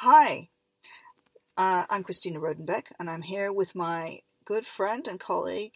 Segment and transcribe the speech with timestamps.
[0.00, 0.50] Hi,
[1.56, 5.72] uh, I'm Christina Rodenbeck, and I'm here with my good friend and colleague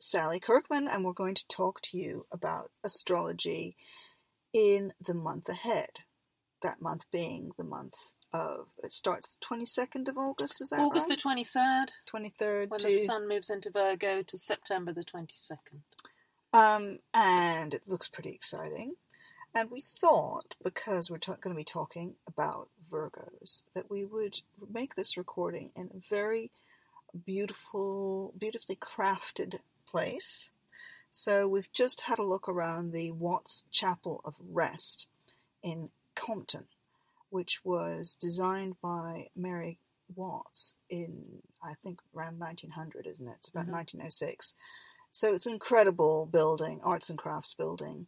[0.00, 3.76] Sally Kirkman, and we're going to talk to you about astrology
[4.52, 5.90] in the month ahead.
[6.62, 7.94] That month being the month
[8.32, 10.60] of it starts the twenty second of August.
[10.60, 11.16] Is that August right?
[11.16, 15.04] the twenty third, twenty third when to the sun moves into Virgo, to September the
[15.04, 15.82] twenty second.
[16.52, 18.94] um, and it looks pretty exciting.
[19.54, 24.40] And we thought because we're ta- going to be talking about Virgos that we would
[24.72, 26.50] make this recording in a very
[27.24, 30.50] beautiful, beautifully crafted place.
[31.10, 35.08] So we've just had a look around the Watts Chapel of Rest
[35.62, 36.66] in Compton,
[37.30, 39.78] which was designed by Mary
[40.14, 43.36] Watts in, I think, around 1900, isn't it?
[43.38, 43.72] It's about Mhm.
[43.72, 44.54] 1906.
[45.12, 48.06] So it's an incredible building, arts and crafts building,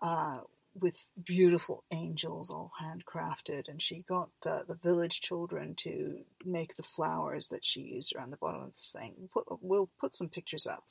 [0.00, 0.42] uh,
[0.74, 3.68] with beautiful angels, all handcrafted.
[3.68, 8.30] And she got uh, the village children to make the flowers that she used around
[8.30, 9.14] the bottom of this thing.
[9.18, 10.84] We'll put, we'll put some pictures up.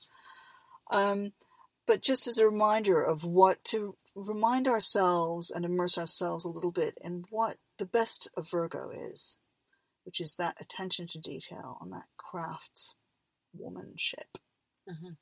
[0.92, 1.34] Um,
[1.88, 6.72] but just as a reminder of what to remind ourselves and immerse ourselves a little
[6.72, 9.38] bit in what the best of Virgo is,
[10.04, 12.94] which is that attention to detail and that crafts
[13.60, 14.38] womanship.
[14.88, 15.14] hmm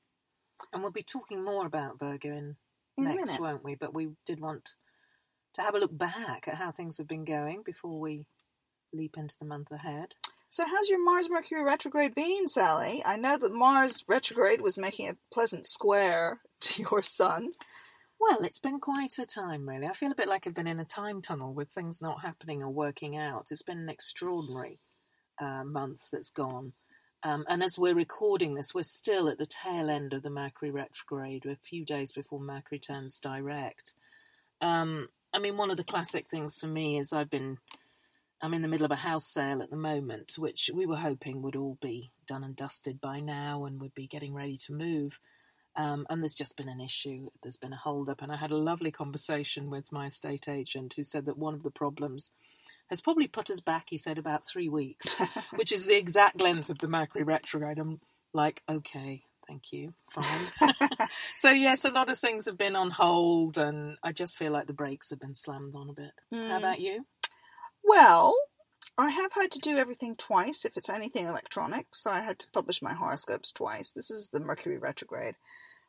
[0.73, 2.55] And we'll be talking more about Virgo in,
[2.97, 3.75] In next, won't we?
[3.75, 4.73] But we did want
[5.53, 8.25] to have a look back at how things have been going before we
[8.93, 10.15] leap into the month ahead.
[10.49, 13.03] So, how's your Mars Mercury retrograde been, Sally?
[13.05, 17.49] I know that Mars retrograde was making a pleasant square to your sun.
[18.19, 19.85] Well, it's been quite a time, really.
[19.85, 22.63] I feel a bit like I've been in a time tunnel with things not happening
[22.63, 23.49] or working out.
[23.51, 24.79] It's been an extraordinary
[25.39, 26.73] uh, month that's gone.
[27.23, 30.71] Um, and as we're recording this, we're still at the tail end of the Mercury
[30.71, 31.45] retrograde.
[31.45, 33.93] A few days before Mercury turns direct.
[34.61, 37.57] Um, I mean, one of the classic things for me is I've been,
[38.41, 41.41] I'm in the middle of a house sale at the moment, which we were hoping
[41.41, 45.19] would all be done and dusted by now and would be getting ready to move.
[45.75, 47.29] Um, and there's just been an issue.
[47.43, 48.21] There's been a hold up.
[48.21, 51.63] And I had a lovely conversation with my estate agent who said that one of
[51.63, 52.31] the problems
[52.89, 55.19] has probably put us back, he said, about three weeks,
[55.55, 57.79] which is the exact length of the Mercury retrograde.
[57.79, 57.99] I'm
[58.33, 60.73] like, okay, thank you, fine.
[61.35, 64.67] so, yes, a lot of things have been on hold, and I just feel like
[64.67, 66.11] the brakes have been slammed on a bit.
[66.31, 66.49] Hmm.
[66.49, 67.05] How about you?
[67.83, 68.35] Well,
[68.97, 71.87] I have had to do everything twice if it's anything electronic.
[71.91, 73.91] So, I had to publish my horoscopes twice.
[73.91, 75.35] This is the Mercury retrograde,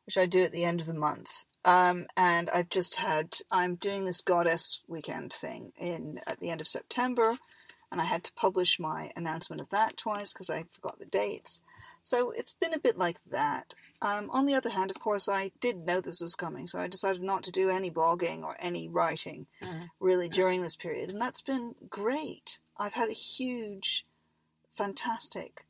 [0.06, 1.44] which I do at the end of the month.
[1.64, 6.60] Um, and I've just had, I'm doing this goddess weekend thing in at the end
[6.60, 7.34] of September,
[7.90, 11.60] and I had to publish my announcement of that twice because I forgot the dates.
[12.00, 13.74] So it's been a bit like that.
[14.00, 16.86] Um, on the other hand, of course, I did know this was coming, so I
[16.86, 19.88] decided not to do any blogging or any writing Mhm.
[20.00, 22.60] really during this period, and that's been great.
[22.76, 24.06] I've had a huge,
[24.74, 25.66] fantastic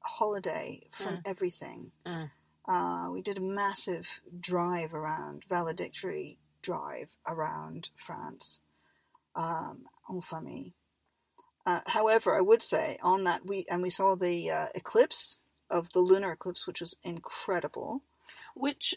[0.00, 1.22] holiday from Mm.
[1.26, 1.92] everything.
[2.06, 2.30] Mm.
[2.68, 8.60] Uh, we did a massive drive around, valedictory drive around France,
[9.34, 10.72] um, en famille.
[11.64, 15.38] Uh, however, I would say on that we and we saw the uh, eclipse
[15.70, 18.02] of the lunar eclipse, which was incredible.
[18.54, 18.94] Which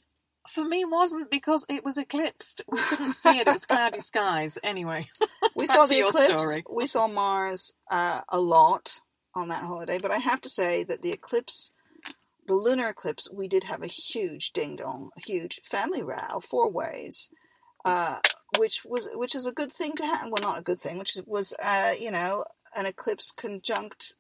[0.48, 2.62] for me wasn't because it was eclipsed.
[2.68, 4.58] We couldn't see it, it was cloudy skies.
[4.64, 5.10] Anyway,
[5.56, 6.26] We saw the eclipse.
[6.26, 6.64] story.
[6.70, 9.02] We saw Mars uh, a lot
[9.36, 11.72] on that holiday, but I have to say that the eclipse,
[12.50, 16.70] the lunar eclipse, we did have a huge ding dong, a huge family row, four
[16.70, 17.30] ways,
[17.86, 18.18] uh,
[18.58, 20.32] which was which is a good thing to have.
[20.32, 22.44] Well, not a good thing, which was uh, you know
[22.76, 24.16] an eclipse conjunct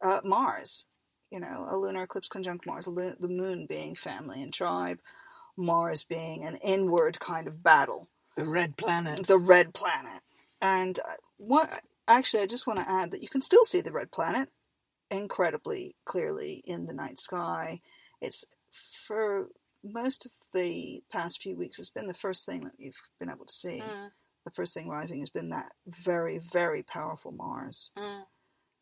[0.00, 0.86] uh, Mars.
[1.32, 5.00] You know, a lunar eclipse conjunct Mars, the moon being family and tribe,
[5.56, 9.26] Mars being an inward kind of battle the red planet.
[9.26, 10.22] the red planet.
[10.62, 13.90] And uh, what actually, I just want to add that you can still see the
[13.90, 14.48] red planet
[15.18, 17.80] incredibly clearly in the night sky.
[18.20, 18.44] It's
[19.06, 19.48] for
[19.82, 23.46] most of the past few weeks, it's been the first thing that you've been able
[23.46, 23.80] to see.
[23.80, 24.10] Mm,
[24.44, 27.90] The first thing rising has been that very, very powerful Mars.
[27.96, 28.24] mm,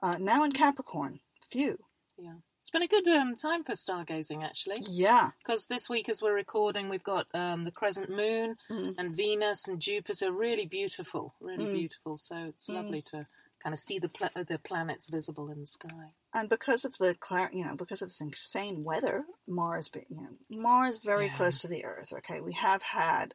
[0.03, 1.21] Uh, now in Capricorn,
[1.51, 1.79] phew.
[2.17, 2.35] yeah.
[2.61, 4.77] It's been a good um, time for stargazing, actually.
[4.89, 5.31] Yeah.
[5.39, 8.95] Because this week, as we're recording, we've got um, the crescent moon Mm.
[8.99, 10.31] and Venus and Jupiter.
[10.31, 11.75] Really beautiful, really Mm.
[11.75, 12.17] beautiful.
[12.17, 12.75] So it's Mm.
[12.75, 13.27] lovely to
[13.59, 16.12] kind of see the pla- the planets visible in the sky.
[16.34, 17.17] And because of the
[17.52, 21.37] you know, because of this insane weather, Mars, you know, Mars very Yeah.
[21.37, 22.12] close to the Earth.
[22.12, 23.34] Okay, we have had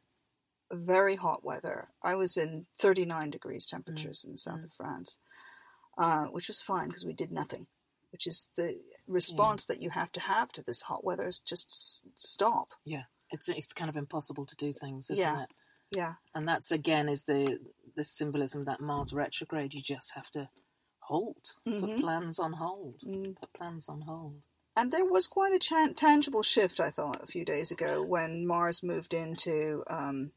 [0.72, 1.88] very hot weather.
[2.02, 4.64] I was in 39 degrees temperatures in the south Mm.
[4.64, 5.18] of France,
[5.96, 7.68] uh, which was fine because we did nothing.
[8.10, 11.68] Which is the response that you have to have to this hot weather is just
[11.70, 12.72] s- stop.
[12.84, 15.42] Yeah, it's it's kind of impossible to do things, isn't Yeah.
[15.44, 15.50] it?
[15.90, 17.58] Yeah, And that's again is the
[17.94, 19.72] the symbolism of that Mars retrograde.
[19.74, 20.50] You just have to
[21.08, 22.00] halt, put Mhm.
[22.00, 23.36] plans on hold, Mm.
[23.38, 24.46] put plans on hold.
[24.76, 28.46] And there was quite a chan tangible shift, I thought, a few days ago when
[28.46, 30.32] Mars moved into, um,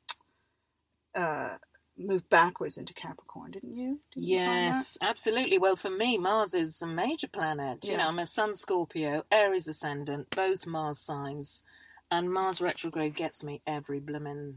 [1.14, 1.58] uh,
[1.98, 4.02] moved backwards into Capricorn, didn't you?
[4.12, 4.36] Didn't you?
[4.36, 5.58] Yes, absolutely.
[5.60, 7.86] Well, for me, Mars is a major planet.
[7.86, 11.64] You know, I'm a Sun Scorpio, Aries ascendant, both Mars signs,
[12.10, 14.56] and Mars retrograde gets me every blimmin'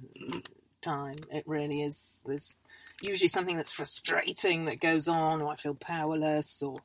[0.85, 1.17] time.
[1.33, 2.21] It really is.
[2.25, 2.57] There's
[3.03, 6.77] usually something that's frustrating that goes on, or I feel powerless, or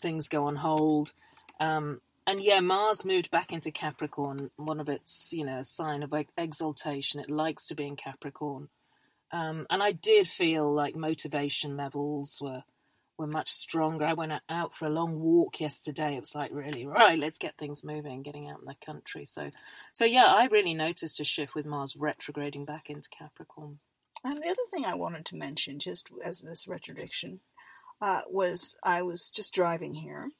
[0.00, 1.12] things go on hold.
[1.60, 4.50] Um, and yeah, Mars moved back into Capricorn.
[4.56, 7.20] One of its, you know, a sign of exaltation.
[7.20, 8.68] It likes to be in Capricorn.
[9.32, 12.64] Um, and I did feel like motivation levels were
[13.18, 14.04] were much stronger.
[14.04, 16.16] I went out for a long walk yesterday.
[16.16, 17.18] It was like really right.
[17.18, 19.24] Let's get things moving, getting out in the country.
[19.24, 19.50] So,
[19.92, 23.80] so yeah, I really noticed a shift with Mars retrograding back into Capricorn.
[24.24, 27.40] And the other thing I wanted to mention, just as this retrodiction,
[28.00, 30.30] uh, was I was just driving here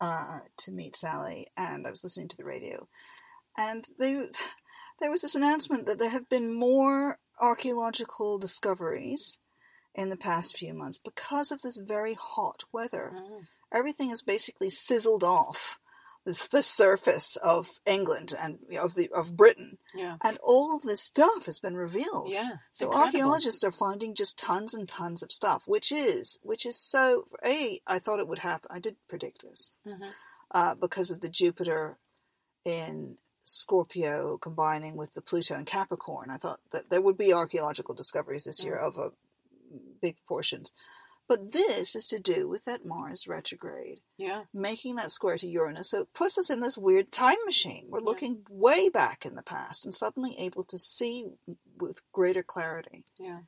[0.00, 2.88] uh, to meet Sally, and I was listening to the radio,
[3.56, 4.28] and they
[5.00, 9.38] there was this announcement that there have been more archaeological discoveries
[9.96, 13.12] in the past few months because of this very hot weather.
[13.14, 13.46] Mm.
[13.72, 15.80] Everything is basically sizzled off
[16.24, 21.00] the, the surface of England and of the of Britain, Yeah, and all of this
[21.00, 22.32] stuff has been revealed.
[22.32, 22.56] yeah.
[22.72, 23.06] So incredible.
[23.06, 27.26] archaeologists are finding just tons and tons of stuff, which is which is so.
[27.44, 28.68] A, I thought it would happen.
[28.72, 30.10] I did predict this Mhm.
[30.50, 31.96] uh, because of the Jupiter
[32.64, 36.30] in Scorpio combining with the Pluto in Capricorn.
[36.30, 39.12] I thought that there would be archaeological discoveries this year of a
[40.00, 40.72] big portions.
[41.28, 45.90] But this is to do with that Mars retrograde, Yeah, making that square to Uranus.
[45.90, 47.86] So it puts us in this weird time machine.
[47.88, 48.04] We're Yeah.
[48.04, 51.26] looking way back in the past and suddenly able to see
[51.78, 53.04] with greater clarity.
[53.18, 53.40] yeah.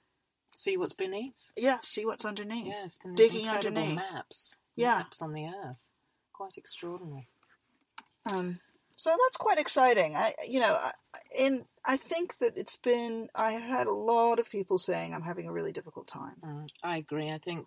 [0.56, 1.52] See what's beneath.
[1.56, 2.66] Yeah, see what's underneath.
[2.66, 3.94] Yeah, it's been these Digging underneath.
[3.94, 4.56] maps.
[4.74, 4.98] Yeah.
[4.98, 5.86] maps on the Earth.
[6.32, 7.28] Quite extraordinary.
[8.28, 8.58] Um,
[8.98, 10.14] so that's quite exciting.
[10.16, 10.92] I, you know, I-
[11.38, 13.28] in I think that it's been.
[13.34, 16.36] I have had a lot of people saying I'm having a really difficult time.
[16.44, 17.30] Mm, I agree.
[17.30, 17.66] I think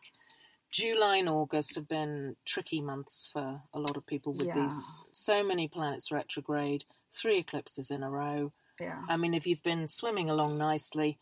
[0.72, 4.62] July and August have been tricky months for a lot of people with Yeah.
[4.62, 8.54] these so many planets retrograde, three eclipses in a row.
[8.80, 11.20] Yeah, I mean, if you've been swimming along nicely,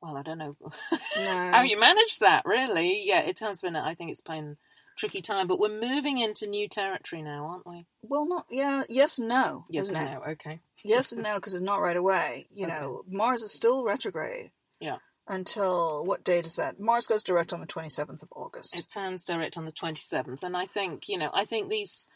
[0.00, 0.54] well, I don't know
[1.16, 3.02] no, how you manage that, really.
[3.04, 4.56] Yeah, it has been, I think it's been
[4.96, 7.86] tricky time, but we're moving into new territory now, aren't we?
[8.02, 10.10] well, not yeah, yes, and no, Yes, isn't it?
[10.12, 10.22] know.
[10.32, 10.60] Okay.
[10.84, 12.46] Yes and no, because it's not right away.
[12.54, 12.74] You Okay.
[12.76, 14.50] know, Mars is still retrograde.
[14.78, 14.98] Yeah.
[15.26, 16.78] Until what date is that?
[16.78, 18.78] Mars goes direct on the 27th of August.
[18.78, 20.42] It turns direct on the 27th.
[20.44, 22.08] And I think, you know, I think these,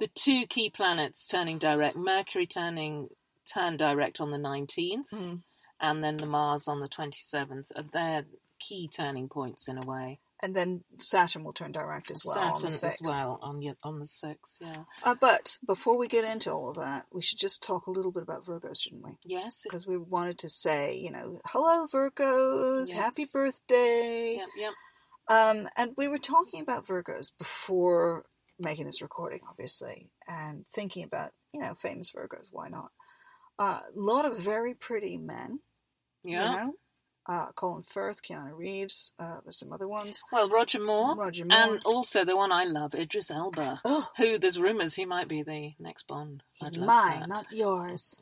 [0.00, 3.08] the two key planets turning direct, Mercury turning,
[3.44, 5.42] turn direct on the 19th, Mm.
[5.80, 8.24] and then the Mars on the 27th, are their
[8.58, 10.18] key turning points in a way.
[10.42, 12.84] And then Saturn will turn direct as well on Saturn the 6th.
[12.84, 14.84] as well on, the- on the 6th, yeah.
[15.02, 18.12] Uh, but before we get into all of that, we should just talk a little
[18.12, 19.12] bit about Virgos, shouldn't we?
[19.24, 19.62] Yes.
[19.64, 24.34] because we wanted to say, you know, hello Virgos, happy birthday.
[24.38, 24.72] Yep, yep.
[25.28, 28.24] Um, and we were talking about Virgos before
[28.58, 32.46] making this recording, obviously, and thinking about, you know, famous Virgos.
[32.52, 32.90] Why not?
[33.58, 35.60] A lot of very pretty men.
[36.22, 36.50] Yeah.
[36.52, 36.72] You know,
[37.28, 39.12] uh, Colin Firth, Keanu Reeves.
[39.18, 40.22] Uh, there's some other ones.
[40.32, 41.16] Well, Roger Moore.
[41.16, 41.58] Roger Moore.
[41.58, 45.42] And also the one I love, Idris Elba, oh, who there's rumours he might be
[45.42, 46.42] the next Bond.
[46.54, 47.28] he's mine, that.
[47.28, 48.18] not yours.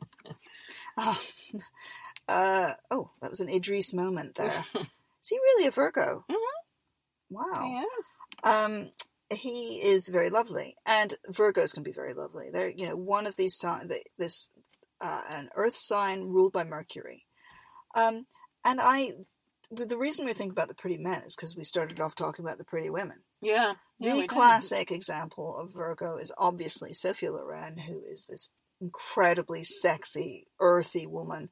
[0.97, 1.21] oh,
[2.27, 4.65] uh, oh, that was an Idris moment there.
[4.75, 6.25] Is he really a Virgo?
[6.29, 6.35] Mhm.
[7.29, 7.83] Wow.
[7.83, 8.15] Yes.
[8.43, 8.89] Um,
[9.31, 12.49] he is very lovely, and Virgos can be very lovely.
[12.51, 14.49] They're you know one of these signs, this
[15.01, 17.25] uh, an Earth sign ruled by Mercury,
[17.95, 18.27] um,
[18.65, 19.11] and I.
[19.71, 22.59] The reason we think about the pretty men is because we started off talking about
[22.59, 23.21] the pretty women.
[23.41, 23.73] Yeah.
[23.99, 24.29] yeah the did.
[24.29, 31.49] classic example of Virgo is obviously Sophia Loren, who is this incredibly sexy, earthy woman,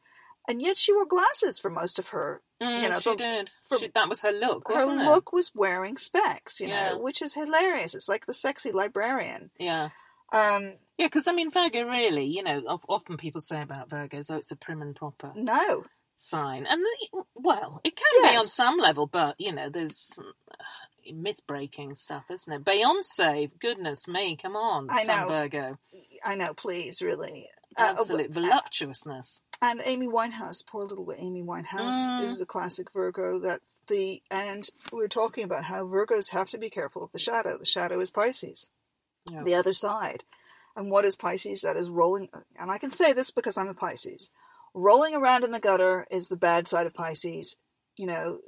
[0.48, 3.52] and yet she wore glasses for most of her Mm, you know, she the- did.
[3.68, 5.06] for- She, that was her look, her wasn't it?
[5.06, 6.90] look was wearing specs, you Yeah.
[6.90, 7.94] know, which is hilarious.
[7.96, 9.50] It's like the sexy librarian.
[9.60, 9.90] Yeah.
[10.32, 14.38] Um, Yeah, because I mean, Virgo really, you know, often people say about Virgos, oh,
[14.38, 16.66] it's a prim and proper no, sign.
[16.66, 21.42] And, the, well, it can be on some level, but, you know, there's uh, myth
[21.48, 22.64] breaking stuff, isn't it?
[22.64, 25.28] Beyonce, goodness me, come on, I know.
[25.28, 25.78] Virgo.
[26.24, 27.48] I know, please, really.
[27.78, 29.42] Uh, Absolute uh, voluptuousness.
[29.62, 32.24] and Amy Winehouse, poor little Amy Winehouse, Mm.
[32.24, 33.40] is a classic Virgo.
[33.40, 37.58] That's the and we're talking about how Virgos have to be careful of the shadow.
[37.58, 38.70] The shadow is Pisces,
[39.32, 39.42] Yeah.
[39.44, 40.24] the other side.
[40.76, 41.62] And what is Pisces?
[41.62, 42.30] That is rolling.
[42.60, 44.30] And I can say this because I'm a Pisces.
[44.74, 47.56] Rolling around in the gutter is the bad side of Pisces.
[47.96, 48.40] You know,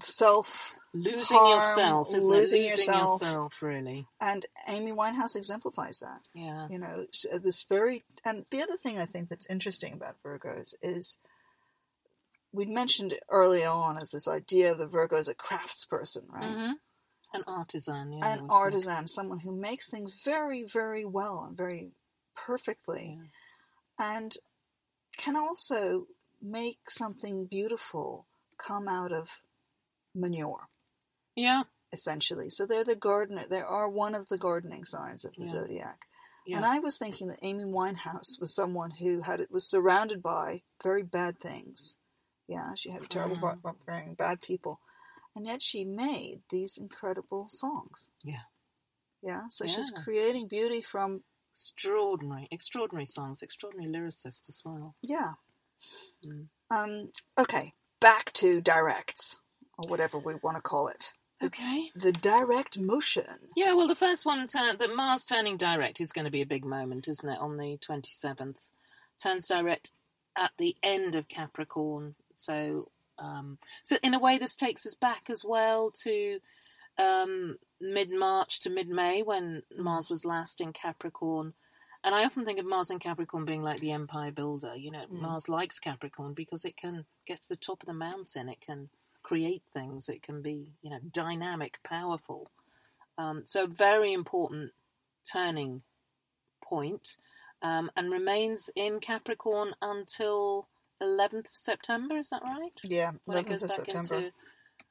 [0.00, 2.30] self losing harm, yourself, losing?
[2.30, 3.20] Losing yourself.
[3.20, 4.06] yourself, really.
[4.20, 6.20] And Amy Winehouse exemplifies that.
[6.34, 6.68] Yeah.
[6.70, 7.06] You know,
[7.42, 8.04] this very.
[8.24, 11.18] And the other thing I think that's interesting about Virgos is
[12.52, 16.44] we'd mentioned early on as this idea of the Virgo as a craftsperson, right?
[16.54, 16.72] hmm
[17.34, 18.34] An artisan, yeah.
[18.34, 21.90] An artisan, someone who makes things very, very well and very
[22.36, 23.18] perfectly,
[23.98, 24.14] Yeah.
[24.16, 24.32] and
[25.16, 26.06] can also
[26.42, 28.26] make something beautiful
[28.58, 29.40] come out of
[30.14, 30.68] manure.
[31.34, 31.64] Yeah.
[31.92, 32.50] essentially.
[32.50, 33.46] So they're the gardener.
[33.48, 35.46] They are one of the gardening signs of the Yeah.
[35.46, 36.06] zodiac.
[36.44, 36.56] Yeah.
[36.56, 40.62] And I was thinking that Amy Winehouse was someone who had it was surrounded by
[40.82, 41.96] very bad things.
[42.48, 43.64] Yeah, she had a terrible Mm.
[43.64, 44.80] upbringing, bad people,
[45.34, 48.10] and yet she made these incredible songs.
[48.22, 48.44] Yeah.
[49.22, 51.24] Yeah, so she's creating beauty from
[51.56, 54.94] extraordinary, extraordinary songs, extraordinary lyricist as well.
[55.02, 55.32] yeah.
[56.26, 56.46] Mm.
[56.70, 57.12] Um.
[57.38, 59.40] Okay, back to directs
[59.78, 61.12] or whatever we want to call it.
[61.42, 61.90] Okay.
[61.94, 63.26] The direct motion.
[63.54, 66.46] Yeah, well, the first one, turn, the Mars turning direct, is going to be a
[66.46, 67.38] big moment, isn't it?
[67.38, 68.70] On the 27th.
[69.22, 69.90] Turns direct
[70.34, 72.14] at the end of Capricorn.
[72.38, 76.40] So, um, so in a way, this takes us back as well to
[76.98, 81.54] um, mid March to mid May when Mars was last in Capricorn.
[82.04, 84.76] And I often think of Mars in Capricorn being like the empire builder.
[84.76, 85.20] You know, Mm.
[85.22, 88.48] Mars likes Capricorn because it can get to the top of the mountain.
[88.48, 88.90] It can
[89.22, 90.08] create things.
[90.08, 92.48] It can be, you know, dynamic, powerful.
[93.18, 94.72] Um, so very important
[95.32, 95.82] turning
[96.62, 97.16] point,
[97.62, 100.68] um, and remains in Capricorn until
[101.02, 102.16] 11th of September.
[102.18, 102.72] Is that right?
[102.84, 104.30] Yeah, When it 11th goes of September.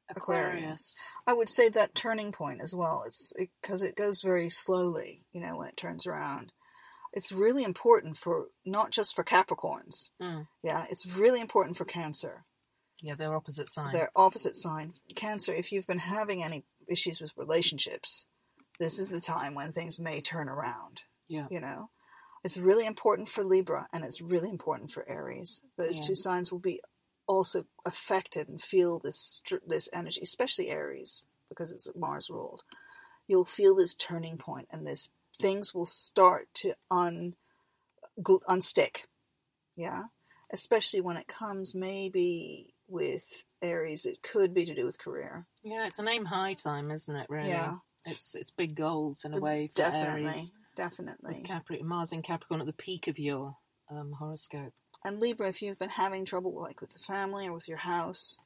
[0.10, 0.96] Aquarius.
[1.26, 3.04] I would say that turning point as well.
[3.06, 6.52] It's because it, goes very slowly, you know, when it turns around.
[7.14, 10.10] It's really important for not just for Capricorns.
[10.22, 10.48] Mm.
[10.62, 12.44] Yeah, it's really important for Cancer.
[13.02, 13.94] Yeah, they're opposite signs.
[13.94, 14.94] Their opposite sign.
[15.16, 18.26] Cancer, if you've been having any issues with relationships,
[18.80, 21.04] this is the time when things may turn around.
[21.28, 21.48] Yeah.
[21.50, 21.90] You know,
[22.44, 25.62] it's really important for Libra and it's really important for Aries.
[25.78, 26.08] Those Yeah.
[26.08, 26.82] two signs will be
[27.28, 32.64] also affected and feel this this energy, especially Aries because it's Mars ruled.
[33.28, 37.36] You'll feel this turning point and this things will start to un
[38.48, 39.04] unstick.
[39.76, 40.04] Yeah,
[40.52, 45.46] especially when it comes maybe with Aries, it could be to do with career.
[45.64, 47.28] Yeah, it's an aim high time, isn't it?
[47.30, 47.78] Really, Yeah.
[48.06, 50.54] it's it's big goals in a way definitely, Aries.
[50.76, 51.36] definitely.
[51.40, 53.58] With Capri- Mars in Capricorn at the peak of your
[53.90, 54.74] um, horoscope.
[55.06, 58.40] And Libra, if you've been having trouble like with the family or with your house,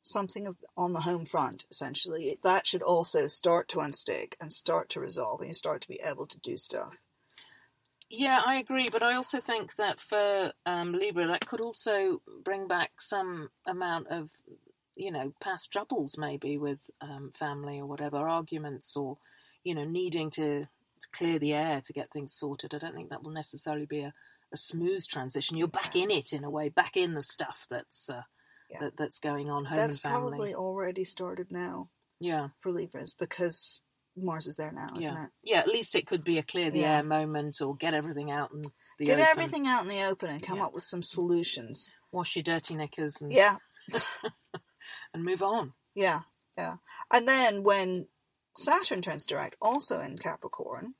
[0.00, 4.88] something of, on the home front, essentially, that should also start to unstick and start
[4.88, 6.94] to resolve, and you start to be able to do stuff.
[8.08, 12.66] Yeah, I agree, but I also think that for um, Libra, that could also bring
[12.66, 14.30] back some amount of,
[14.94, 19.18] you know, past troubles maybe with um, family or whatever, arguments or,
[19.64, 22.72] you know, needing to, to clear the air to get things sorted.
[22.72, 24.14] I don't think that will necessarily be a,
[24.52, 25.56] a smooth transition.
[25.56, 28.22] You're back in it in a way, back in the stuff that's uh,
[28.70, 28.80] Yeah.
[28.80, 30.30] that, that's going on, home That's and family.
[30.30, 31.88] probably already started now
[32.20, 33.80] Yeah, for Libras because
[34.16, 35.30] Mars is there now, isn't it?
[35.42, 35.58] yeah.
[35.58, 36.96] At least it could be a clear the Yeah.
[36.98, 39.26] air moment, or get everything out and Get open.
[39.28, 40.66] everything out in the open and come Yeah.
[40.66, 41.88] up with some solutions.
[42.12, 43.58] wash your dirty knickers and Yeah,
[45.12, 45.74] and move on.
[45.94, 46.22] yeah,
[46.56, 46.76] yeah.
[47.12, 48.08] And then when
[48.56, 50.94] Saturn turns direct, also in Capricorn,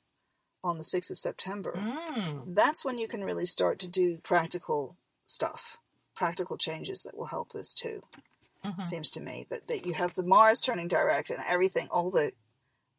[0.67, 2.53] on the 6th of September, Mm.
[2.55, 4.95] that's when you can really start to do practical
[5.25, 5.77] stuff,
[6.15, 8.03] practical changes that will help this too.
[8.63, 8.87] Mhm.
[8.87, 12.33] Seems to me that, that you have the Mars turning direct and everything, all the.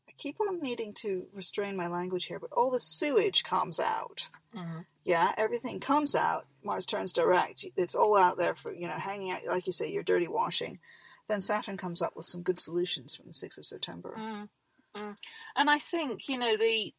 [0.08, 4.28] I keep on needing to restrain my language here, but all the sewage comes out.
[4.54, 4.86] Mhm.
[5.04, 6.46] Yeah, everything comes out.
[6.62, 7.66] Mars turns direct.
[7.76, 10.80] It's all out there for, you know, hanging out, like you say, your dirty washing.
[11.26, 14.14] Then Saturn comes up with some good solutions from the 6th of September.
[14.16, 14.48] Mm.
[14.94, 15.18] Mm.
[15.54, 16.94] And I think you know the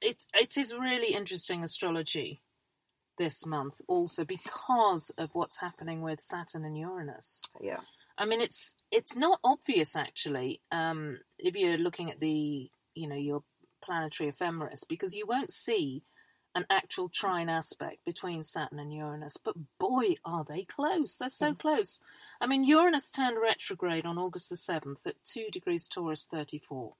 [0.00, 2.42] it it is really interesting astrology
[3.18, 7.42] this month also because of what's happening with Saturn and Uranus.
[7.60, 7.80] Yeah.
[8.16, 13.16] I mean, it's it's not obvious actually um, if you're looking at the you know
[13.16, 13.42] your
[13.82, 16.02] planetary ephemeris because you won't see
[16.54, 19.36] an actual trine aspect between Saturn and Uranus.
[19.36, 21.16] But boy, are they close!
[21.18, 22.00] They're so close.
[22.40, 26.94] I mean, Uranus turned retrograde on August the seventh at two degrees Taurus thirty four.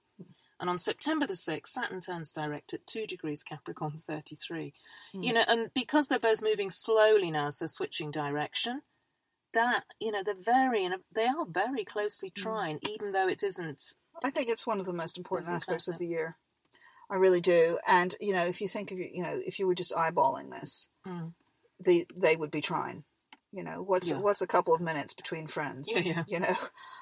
[0.59, 4.73] And on September the 6th, Saturn turns direct at 2 degrees Capricorn 33.
[5.13, 8.81] You know, and because they're both moving slowly now, so they're switching direction,
[9.53, 13.95] that, you know, they're very, they are very closely trine, even though it isn't.
[14.23, 16.35] I think it's one of the most important aspects of the year.
[17.09, 17.79] I really do.
[17.87, 20.87] And you know, if you think of you know, if you were just eyeballing this,
[21.07, 21.33] Mm.
[21.79, 23.03] they they would be trine.
[23.51, 24.17] You know, what's Yeah.
[24.19, 25.89] what's a couple of minutes between friends?
[25.91, 26.23] Yeah, yeah.
[26.27, 26.55] You know,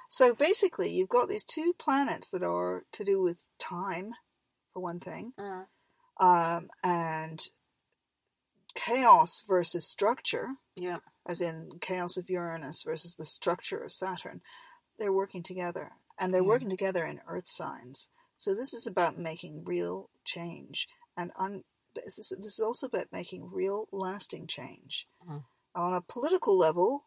[0.10, 4.13] so basically, you've got these two planets that are to do with time,
[4.74, 5.68] for one thing, Mm.
[6.18, 7.50] um, and
[8.75, 11.00] chaos versus structure, Yeah.
[11.25, 14.42] as in chaos of Uranus versus the structure of Saturn.
[14.98, 16.48] They're working together, and they're Yeah.
[16.48, 18.10] working together in Earth signs.
[18.38, 20.88] So this is about making real change,
[21.18, 25.08] and un- this is this is also about making real, lasting change.
[25.27, 25.44] Mhm.
[25.77, 27.05] On a political level,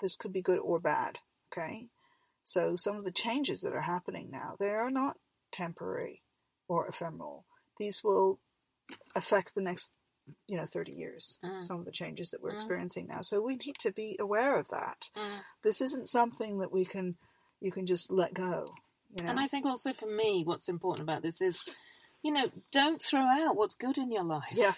[0.00, 1.18] this could be good or bad.
[1.52, 1.88] Okay,
[2.42, 5.16] so some of the changes that are happening now they are not
[5.52, 6.22] temporary
[6.68, 7.44] or ephemeral.
[7.78, 8.38] These will
[9.14, 9.94] affect the next,
[10.48, 11.38] you know, thirty years.
[11.44, 11.62] Mm.
[11.62, 12.54] Some of the changes that we're Mm.
[12.56, 13.20] experiencing now.
[13.20, 15.08] So we need to be aware of that.
[15.16, 15.40] Mm.
[15.62, 17.16] This isn't something that we can
[17.60, 18.74] you can just let go.
[19.14, 21.62] You know, And I think also for me, what's important about this is,
[22.22, 24.52] you know, don't throw out what's good in your life.
[24.52, 24.74] Yeah.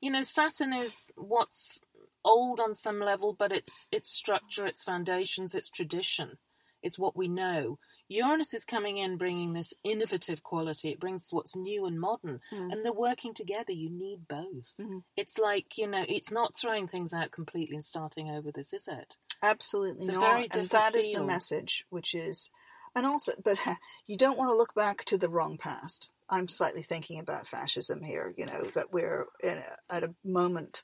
[0.00, 1.80] You know, Saturn is what's
[2.26, 6.38] old on some level, but it's its structure, its foundations, its tradition.
[6.82, 7.78] It's what we know.
[8.08, 10.90] Uranus is coming in, bringing this innovative quality.
[10.90, 12.70] It brings what's new and modern, Mm.
[12.72, 13.72] and they're working together.
[13.72, 14.76] You need both.
[14.78, 15.02] Mhm.
[15.16, 18.52] It's like you know, it's not throwing things out completely and starting over.
[18.52, 19.16] This is it.
[19.42, 20.20] Absolutely It's a not.
[20.20, 22.50] very and that is the message, which is,
[22.94, 23.58] and also, but
[24.06, 26.10] you don't want to look back to the wrong past.
[26.28, 28.32] I'm slightly thinking about fascism here.
[28.36, 30.82] You know that we're in a, at a moment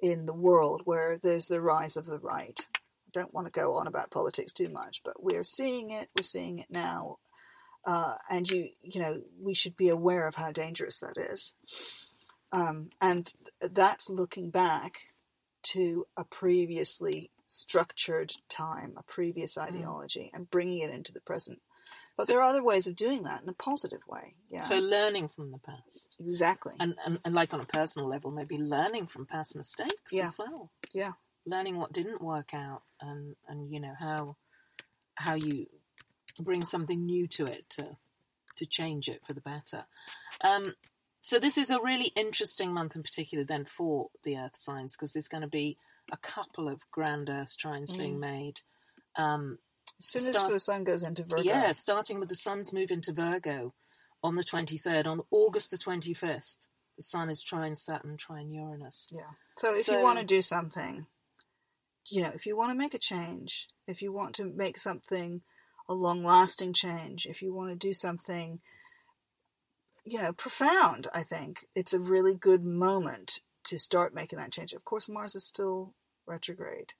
[0.00, 2.58] in the world where there's the rise of the right.
[2.74, 6.08] I don't want to go on about politics too much, but we're seeing it.
[6.18, 7.16] We're seeing it now,
[7.86, 11.54] uh, and you, you know, we should be aware of how dangerous that is.
[12.52, 14.98] Um, and that's looking back
[15.72, 21.60] to a previously structured time, a previous ideology, and bringing it into the present.
[22.16, 24.34] But So- there are other ways of doing that in a positive way.
[24.50, 26.16] Yeah, So learning from the past.
[26.18, 26.74] exactly.
[26.80, 30.22] and, and, and like on a personal level, maybe learning from past mistakes Yeah.
[30.22, 30.70] as well.
[30.92, 31.12] Yeah.
[31.44, 34.36] Learning what didn't work out and, and you know how
[35.18, 35.66] how you
[36.40, 37.96] bring something new to it to
[38.56, 39.86] to change it for the better.
[40.42, 40.74] Um,
[41.22, 45.12] so this is a really interesting month in particular then for the Earth signs because
[45.12, 45.76] there's going to be
[46.10, 47.98] a couple of grand Earth trines Mm.
[47.98, 48.60] being made.
[49.16, 49.58] Um,
[49.98, 52.90] as soon start- as the sun goes into Virgo, yeah, starting with the sun's move
[52.90, 53.74] into Virgo
[54.22, 55.06] on the 23rd.
[55.06, 59.08] On August the 25th, the sun is trine Saturn, trine Uranus.
[59.12, 59.30] Yeah.
[59.58, 61.06] So if So- you want to do something,
[62.08, 65.42] you know, if you want to make a change, if you want to make something
[65.88, 68.60] a long lasting change, if you want to do something,
[70.04, 74.72] you know, profound, I think it's a really good moment to start making that change.
[74.72, 75.94] Of course, Mars is still
[76.26, 76.94] retrograde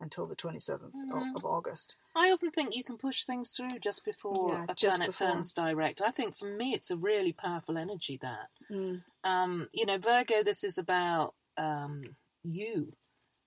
[0.00, 1.10] until the 27th Mhm.
[1.30, 1.96] of, of August.
[2.16, 5.28] I often think you can push things through just before Yeah, a just planet before.
[5.28, 6.00] turns direct.
[6.00, 8.48] I think for me, it's a really powerful energy that.
[8.70, 9.02] Mm.
[9.24, 12.94] Um, you know, Virgo, this is about um, you.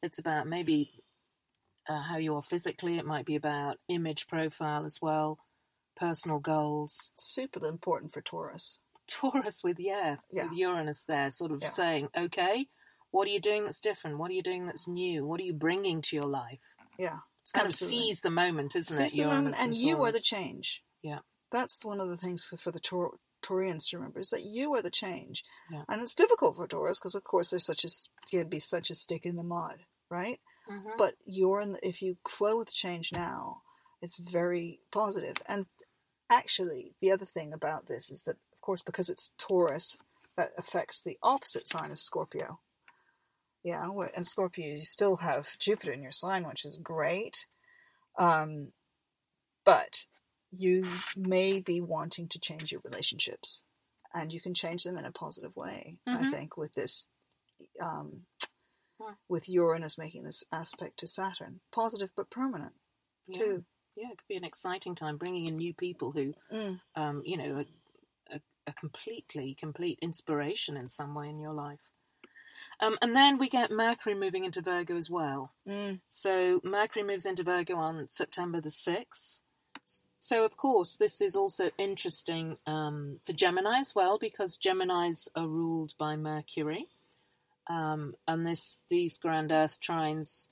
[0.03, 1.03] It's about maybe
[1.89, 2.97] uh, how you are physically.
[2.97, 5.39] It might be about image profile as well,
[5.97, 7.13] personal goals.
[7.17, 8.77] Super important for Taurus.
[9.07, 10.43] Taurus with yeah, Yeah.
[10.43, 11.69] with Uranus there, sort of Yeah.
[11.69, 12.69] saying, okay,
[13.13, 14.17] what are you doing that's different?
[14.17, 15.23] What are you doing that's new?
[15.23, 16.59] What are you bringing to your life?
[16.97, 17.19] Yeah.
[17.43, 17.99] It's kind Absolutely.
[17.99, 19.21] of seize the moment, isn't Seize it?
[19.23, 20.81] the moment, and you are the change.
[21.03, 21.19] Yeah.
[21.51, 24.73] That's one of the things for, for the Taur- Taureans to remember is that you
[24.73, 25.43] are the change.
[25.71, 25.83] Yeah.
[25.87, 27.89] And it's difficult for Taurus because, of course, there's such a
[28.31, 30.39] can be such a stick in the mud, right?
[30.67, 30.97] Mhm.
[30.97, 33.61] But you're in the, if you flow with change now,
[34.01, 35.35] it's very positive.
[35.45, 35.67] And
[36.31, 39.97] actually, the other thing about this is that, of course, because it's Taurus,
[40.35, 42.59] that affects the opposite sign of Scorpio.
[43.63, 47.45] Yeah, and Scorpio, you still have Jupiter in your sign, which is great.
[48.17, 48.73] Um,
[49.65, 50.05] but
[50.51, 53.63] you may be wanting to change your relationships,
[54.13, 55.97] and you can change them in a positive way.
[56.05, 56.31] I Mhm.
[56.31, 57.07] think with this,
[57.79, 58.27] um,
[59.27, 62.73] with Uranus making this aspect to Saturn, positive but permanent
[63.27, 63.39] yeah.
[63.39, 63.65] too.
[63.95, 66.81] yeah, it could be an exciting time bringing in new people who, Mm.
[66.95, 67.59] um, you know,
[68.29, 71.79] a, a, a completely complete inspiration in some way in your life.
[72.79, 75.51] Um, and then we get Mercury moving into Virgo as well.
[75.67, 75.99] Mm.
[76.09, 79.39] So Mercury moves into Virgo on September the 6th.
[80.23, 85.47] So, of course, this is also interesting um, for Gemini as well because Geminis are
[85.47, 86.87] ruled by Mercury.
[87.69, 90.47] Um, and this these grand earth trines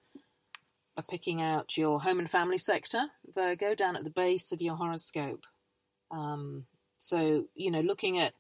[0.97, 4.75] are picking out your home and family sector, Virgo, down at the base of your
[4.75, 5.45] horoscope.
[6.11, 6.65] Um,
[6.97, 8.33] so, you know, looking at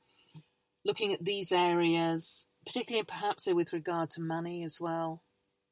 [0.83, 5.23] looking at these areas, particularly perhaps with regard to money as well,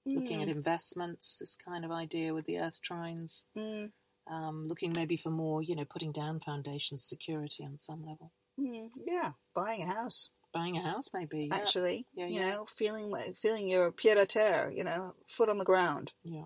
[0.05, 0.51] looking at Mm.
[0.55, 3.91] investments, this kind of idea with the earth trines, Mm.
[4.27, 8.31] um, looking maybe for more, you know, putting down foundations, security on some level.
[8.59, 8.89] Mm.
[8.95, 10.29] Yeah, buying a house.
[10.51, 11.45] Buying a house, maybe.
[11.45, 11.55] Yeah.
[11.55, 12.07] actually.
[12.13, 12.49] Yeah, you yeah.
[12.55, 16.11] know, feeling feeling your pied à terre, you know, foot on the ground.
[16.23, 16.45] Yeah.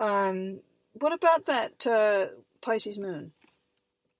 [0.00, 0.60] Um,
[0.92, 2.26] what about that uh,
[2.60, 3.32] Pisces moon?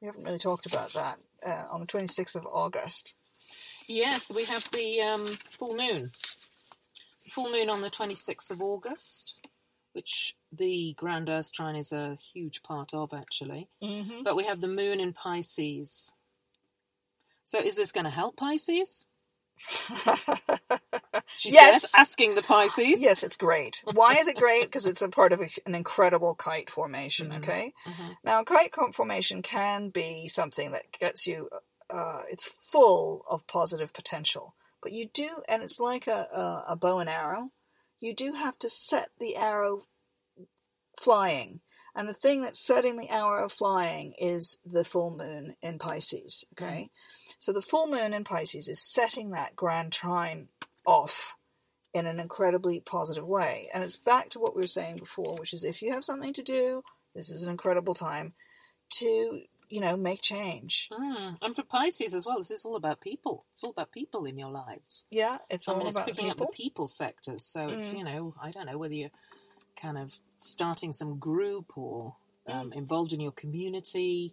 [0.00, 3.14] We haven't really talked about that uh, on the 26th of August.
[3.88, 5.26] Yes, we have the um,
[5.58, 6.10] full moon.
[7.30, 9.36] Full moon on the 26th of August,
[9.92, 13.68] which the Grand Earth Trine is a huge part of, actually.
[13.82, 14.22] Mm-hmm.
[14.24, 16.12] But we have the moon in Pisces.
[17.44, 19.06] So is this going to help Pisces?
[21.36, 21.82] She Yes.
[21.82, 23.02] says, asking the Pisces.
[23.02, 23.82] yes, it's great.
[23.92, 24.64] Why is it great?
[24.64, 27.30] Because it's a part of a, an incredible kite formation.
[27.30, 27.36] Mhm.
[27.38, 28.16] Okay, Mhm.
[28.24, 31.48] now kite formation can be something that gets you.
[31.96, 36.76] Uh, it's full of positive potential, but you do, and it's like a, a, a
[36.76, 37.52] bow and arrow.
[37.98, 39.84] You do have to set the arrow
[41.00, 41.60] flying,
[41.94, 46.44] and the thing that's setting the arrow flying is the full moon in Pisces.
[46.52, 46.90] Okay,
[47.38, 50.48] so the full moon in Pisces is setting that grand trine
[50.86, 51.34] off
[51.94, 53.70] in an incredibly positive way.
[53.72, 56.34] And it's back to what we were saying before, which is if you have something
[56.34, 56.82] to do,
[57.14, 58.34] this is an incredible time
[58.98, 60.88] to, you know, make change.
[60.92, 61.36] Mm.
[61.42, 63.44] And for Pisces as well, this is all about people.
[63.52, 65.04] It's all about people in your lives.
[65.10, 66.46] Yeah, it's I all mean, it's about picking people.
[66.46, 67.44] up the people sectors.
[67.44, 67.98] So it's, Mm.
[67.98, 69.10] you know, I don't know whether you're
[69.80, 74.32] kind of starting some group or um, involved in your community,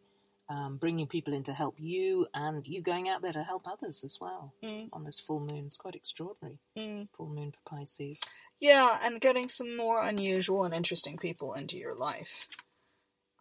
[0.49, 4.03] um, bringing people in to help you, and you going out there to help others
[4.03, 5.65] as well Mm, on this full moon.
[5.65, 6.59] It's quite extraordinary.
[6.77, 7.07] mm.
[7.17, 8.19] Full moon for Pisces.
[8.59, 12.47] Yeah, and getting some more unusual and interesting people into your life.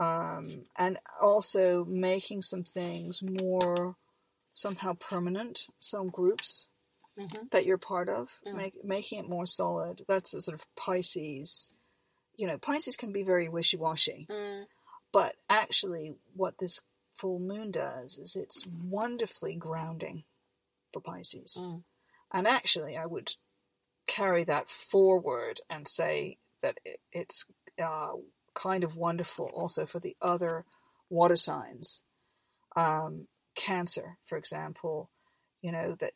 [0.02, 3.96] Um, and also making some things more
[4.54, 6.66] somehow permanent, some groups
[7.16, 8.54] hmm that you're part of, Mm.
[8.56, 10.04] make, making it more solid.
[10.08, 11.72] That's a sort of Pisces.
[12.34, 14.66] You know, Pisces can be very wishy washy, Mm.
[15.12, 16.80] but actually, what this
[17.14, 20.24] full moon does is it's wonderfully grounding
[20.92, 21.58] for Pisces.
[21.60, 21.84] Mm.
[22.32, 23.36] And actually, I would
[24.06, 27.44] carry that forward and say that it, it's
[27.78, 28.14] uh,
[28.54, 30.64] kind of wonderful also for the other
[31.10, 32.02] water signs.
[32.76, 35.10] Um, cancer, for example,
[35.60, 36.12] you know, that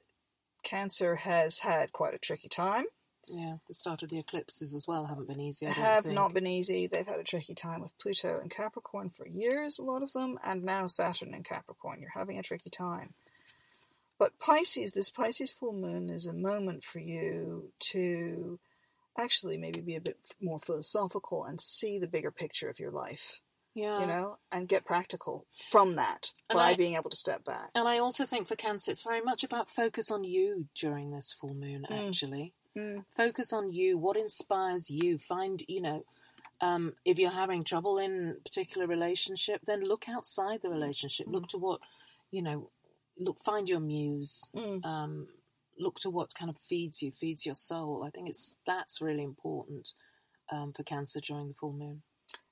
[0.66, 2.86] Cancer has had quite a tricky time,
[3.28, 5.66] Yeah, the start of the eclipses as well haven't been easy.
[5.66, 6.14] Have think.
[6.14, 6.86] not been easy.
[6.86, 10.38] They've had a tricky time with Pluto and Capricorn for years, a lot of them,
[10.44, 12.00] and now Saturn and Capricorn.
[12.00, 13.14] You're having a tricky time.
[14.18, 18.58] But Pisces, this Pisces full moon is a moment for you to
[19.18, 23.40] actually maybe be a bit more philosophical and see the bigger picture of your life,
[23.74, 24.00] Yeah.
[24.00, 27.70] you know, and get practical from that And by I- being able to step back.
[27.74, 31.32] And I also think for Cancer, it's very much about focus on you during this
[31.32, 32.08] full moon, Mm.
[32.08, 32.54] actually.
[32.76, 33.04] Mm.
[33.16, 35.18] Focus on you, what inspires you.
[35.18, 36.04] Find, you know,
[36.60, 41.26] um, if you're having trouble in a particular relationship, then look outside the relationship.
[41.28, 41.80] Look to what,
[42.30, 42.70] you know,
[43.18, 44.48] look, find your muse.
[44.54, 44.84] Mm.
[44.84, 45.28] Um,
[45.78, 48.04] look to what kind of feeds you, feeds your soul.
[48.06, 49.92] I think it's that's really important
[50.50, 52.02] um, for Cancer during the full moon.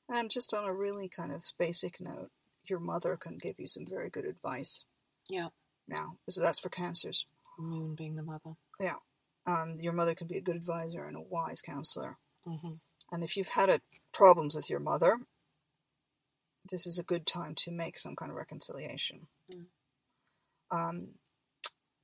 [0.09, 2.31] And just on a really kind of basic note,
[2.69, 4.85] your mother can give you some very good advice
[5.29, 5.49] Yeah,
[5.89, 6.17] now.
[6.29, 7.27] So that's for cancers.
[7.59, 8.55] moon being the mother.
[8.79, 8.97] Yeah.
[9.47, 12.17] Um, your mother can be a good advisor and a wise counselor.
[12.45, 12.75] hmm
[13.13, 13.81] And if you've had a,
[14.13, 15.19] problems with your mother,
[16.71, 19.27] this is a good time to make some kind of reconciliation.
[19.53, 19.67] Mm.
[20.71, 21.09] Um,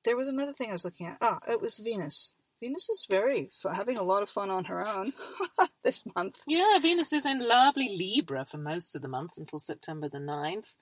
[0.05, 1.19] there was another thing I was looking at.
[1.21, 2.35] Ah, it was Venus.
[2.61, 5.13] Venus is very f- having a lot of fun on her own
[5.85, 6.37] this month.
[6.47, 10.75] Yeah, Venus is in lovely Libra for most of the month until September the 9th.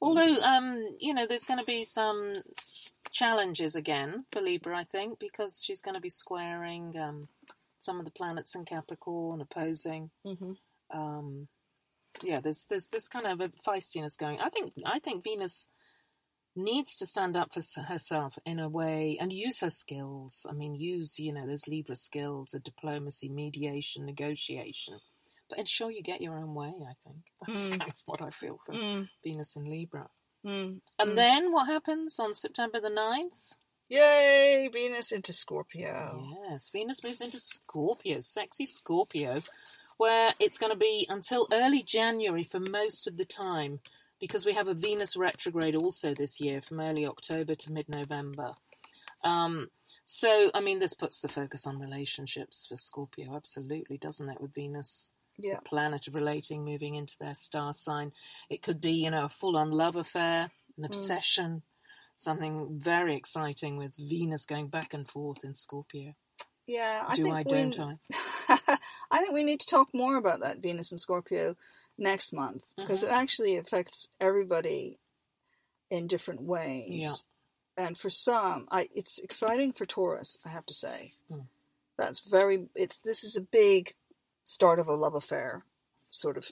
[0.00, 2.32] Although, um, you know, there's going to be some
[3.10, 7.28] challenges again for Libra, I think, because she's going to be squaring um,
[7.80, 10.10] some of the planets in Capricorn, opposing.
[10.26, 10.52] Mm-hmm.
[10.98, 11.48] Um,
[12.22, 14.40] yeah, there's there's this kind of a feistiness going.
[14.40, 15.68] I think I think Venus
[16.60, 20.46] needs to stand up for herself in a way and use her skills.
[20.48, 25.00] I mean, use you know those Libra skills of diplomacy, mediation, negotiation,
[25.48, 26.72] but ensure you get your own way.
[26.82, 27.78] I think that's Mm.
[27.78, 30.08] kind of what I feel for Mm, Venus and Libra.
[30.46, 31.16] mm, And mm.
[31.16, 33.56] then what happens on September the 9th?
[33.88, 34.68] Yay!
[34.72, 36.24] Venus into Scorpio.
[36.48, 39.40] Yes, Venus moves into Scorpio, sexy Scorpio,
[39.96, 43.80] where it's going to be until early January for most of the time
[44.20, 48.52] because we have a Venus retrograde also this year from early October to mid November.
[49.24, 49.68] Um,
[50.04, 54.54] so, I mean, this puts the focus on relationships for Scorpio, absolutely, doesn't it, with
[54.54, 55.10] Venus?
[55.38, 55.58] Yeah.
[55.64, 58.12] Planet of relating moving into their star sign.
[58.50, 61.62] It could be, you know, a full on love affair, an obsession,
[62.16, 66.14] something very exciting with Venus going back and forth in Scorpio.
[66.66, 67.98] Yeah, I Do think I, we, don't I?
[69.10, 71.56] I think we need to talk more about that Venus and Scorpio
[72.00, 73.12] next month because Mm-hmm.
[73.14, 74.98] it actually affects everybody
[75.90, 77.02] in different ways.
[77.04, 77.84] Yeah.
[77.84, 80.38] and for some, I it's exciting for Taurus.
[80.44, 81.46] I have to say, Mm.
[81.96, 82.68] that's very.
[82.74, 83.94] It's this is a big
[84.44, 85.64] start of a love affair
[86.10, 86.50] sort of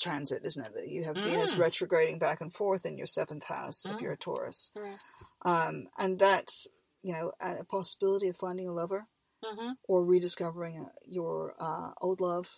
[0.00, 0.74] transit, isn't it?
[0.74, 1.58] That you have Venus Mm.
[1.60, 4.00] retrograding back and forth in your seventh house if Mm.
[4.02, 4.98] you're a Taurus, Mm.
[5.42, 6.68] um, and that's
[7.02, 9.06] you know a, possibility of finding a lover
[9.44, 9.72] Mm-hmm.
[9.88, 12.48] or rediscovering uh your uh, old love.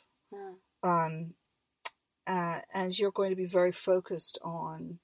[0.83, 1.35] Um,
[2.27, 4.99] uh, and you're going to be very focused on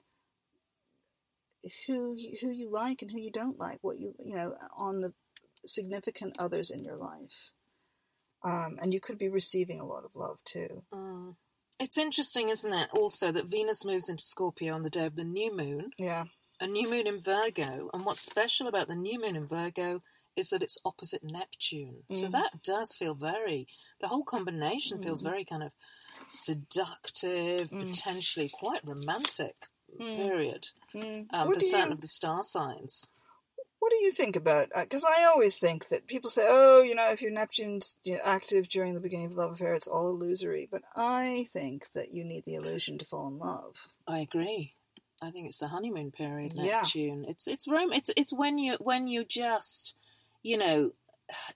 [1.87, 5.01] who you, who you like and who you don't like, what you you know on
[5.01, 5.13] the
[5.65, 7.51] significant others in your life.
[8.43, 10.83] Um, and you could be receiving a lot of love too.
[10.93, 11.35] Mm.
[11.79, 12.89] It's interesting, isn't it?
[12.93, 16.25] Also, that Venus moves into Scorpio on the day of the new moon, Yeah,
[16.59, 17.89] a new moon in Virgo.
[17.93, 20.01] And what's special about the new moon in Virgo
[20.35, 22.03] is that it's opposite Neptune.
[22.11, 22.31] So Mm.
[22.31, 23.67] that does feel very,
[23.99, 25.29] the whole combination feels Mm.
[25.29, 25.71] very kind of
[26.27, 27.87] seductive, Mm.
[27.87, 29.67] potentially quite romantic
[29.99, 30.15] Mm.
[30.17, 31.27] period Mm.
[31.33, 33.09] um, for certain you of the star signs.
[33.79, 34.69] what do you think about?
[34.73, 38.93] Because I always think that people say, "Oh, you know, if your Neptune's active during
[38.93, 42.45] the beginning of the love affair, it's all illusory." But I think that you need
[42.45, 43.89] the illusion to fall in love.
[44.07, 44.75] I agree.
[45.21, 46.77] I think it's the honeymoon period, Yeah.
[46.83, 47.25] Neptune.
[47.25, 47.91] It's it's Rome.
[47.91, 49.95] It's it's when you when you just,
[50.43, 50.91] you know,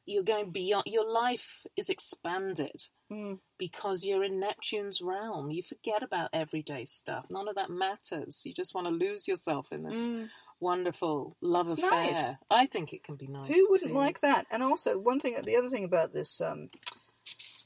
[0.06, 0.86] you're going beyond.
[0.88, 3.39] Your life is expanded Mm.
[3.58, 5.50] because you're in Neptune's realm.
[5.52, 7.26] You forget about everyday stuff.
[7.30, 8.45] None of that matters.
[8.45, 10.30] You just want to lose yourself in this Mm.
[10.60, 11.89] wonderful love It's affair.
[11.91, 12.34] nice.
[12.52, 13.54] I think it can be nice.
[13.54, 13.97] Who wouldn't too.
[13.97, 14.45] like that?
[14.52, 16.69] And also, one thing, the other thing about this, um,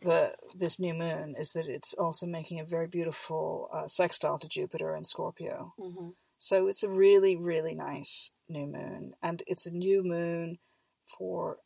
[0.04, 4.48] the this new moon is that it's also making a very beautiful uh, sextile to
[4.48, 5.74] Jupiter and Scorpio.
[5.80, 6.14] Mhm.
[6.38, 10.60] So it's a really, really nice new moon, and it's a new moon
[11.18, 11.58] for,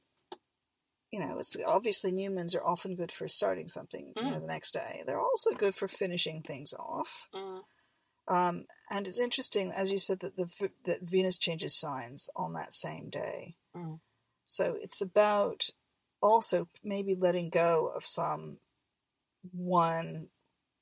[1.12, 4.42] you know, it's obviously new moons are often good for starting something, you know, Mm.
[4.42, 5.04] the next day.
[5.06, 7.30] They're also good for finishing things off.
[7.34, 7.64] Mm.
[8.28, 10.50] Um, and it's interesting, as you said, that the
[10.86, 13.56] that Venus changes signs on that same day.
[13.76, 14.00] Mm.
[14.48, 15.70] So it's about
[16.22, 18.60] also maybe letting go of some
[19.52, 20.30] one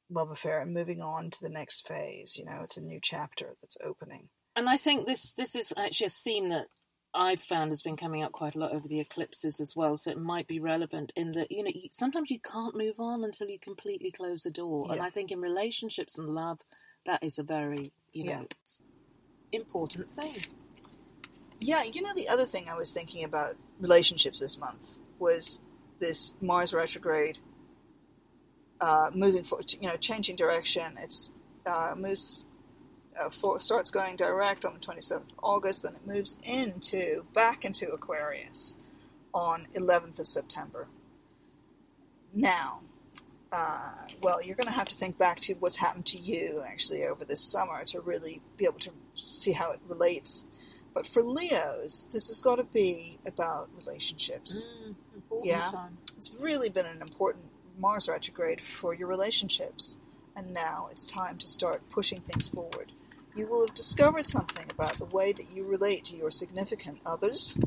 [0.10, 2.38] love affair and moving on to the next phase.
[2.38, 4.30] You know, it's a new chapter that's opening.
[4.56, 6.68] And I think this this is actually a theme that
[7.16, 9.98] I've found has been coming up quite a lot over the eclipses as well.
[9.98, 13.24] So it might be relevant in that you know you, sometimes you can't move on
[13.24, 14.88] until you completely close the door.
[14.92, 16.60] And I think in relationships and love,
[17.06, 18.80] that is a very you know Yeah.
[19.52, 20.36] important thing.
[21.60, 25.62] Yeah, you know, the other thing I was thinking about relationships this month was
[26.00, 27.38] this Mars retrograde
[28.82, 30.98] uh, moving forward, you know, changing direction.
[31.00, 31.32] It's
[31.66, 32.46] uh, moves
[33.20, 37.64] uh, for, starts going direct on the 27th of August, then it moves into back
[37.66, 38.76] into Aquarius
[39.34, 40.88] on 11th of September.
[42.34, 42.82] Now,
[43.52, 47.04] uh, well, you're going to have to think back to what's happened to you actually
[47.06, 50.44] over this summer to really be able to see how it relates.
[50.94, 54.68] But for Leos, this has got to be about relationships.
[54.88, 54.96] Mm,
[55.44, 55.66] Yeah.
[55.70, 55.98] time.
[56.18, 57.46] It's really been an important
[57.78, 59.98] Mars retrograde for your relationships,
[60.36, 62.92] and now it's time to start pushing things forward.
[63.36, 67.58] You will have discovered something about the way that you relate to your significant others,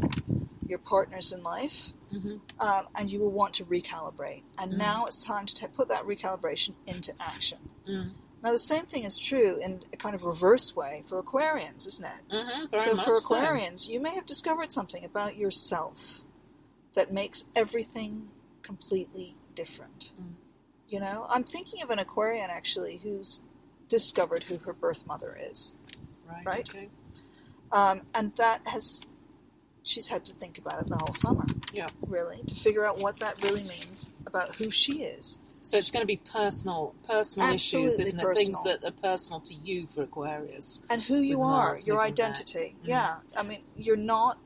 [0.66, 4.42] your partners in life, hmm um, and you will want to recalibrate.
[4.58, 4.76] And Mm.
[4.78, 7.58] now it's time to put that recalibration into action.
[7.86, 8.12] Mm.
[8.42, 12.04] Now, the same thing is true in a kind of reverse way for Aquarians, isn't
[12.04, 12.22] it?
[12.30, 13.34] hmm very so for so.
[13.34, 16.22] Aquarians, you may have discovered something about yourself
[16.94, 18.28] that makes everything
[18.62, 20.12] completely different.
[20.20, 20.34] Mm.
[20.88, 23.42] You know, I'm thinking of an Aquarian actually who's
[23.88, 25.72] discovered who her birth mother is,
[26.28, 26.68] right, right?
[26.68, 26.88] okay.
[27.72, 29.04] um, and that has
[29.82, 31.46] she's had to think about it the whole summer.
[31.72, 31.88] Yeah.
[32.06, 35.38] really, to figure out what that really means about who she is.
[35.62, 38.34] So it's going to be personal, personal issues, isn't it?
[38.36, 40.80] Things that are personal to you for Aquarius.
[40.88, 42.76] and who you are, Mars your identity.
[42.82, 42.88] Mm.
[42.88, 44.38] Yeah, I mean, you're not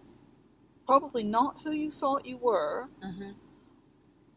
[0.87, 3.31] probably not who you thought you were hmm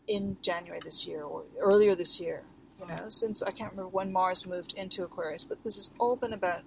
[0.05, 2.43] in January this year or earlier this year.
[2.89, 6.15] You know, since I can't remember when Mars moved into Aquarius, but this has all
[6.15, 6.61] been about